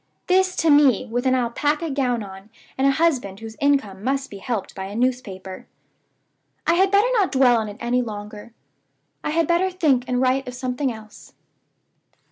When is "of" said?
10.47-10.55